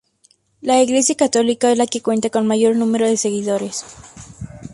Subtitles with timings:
[0.61, 3.85] La Iglesia católica es la que cuenta con mayor número de seguidores.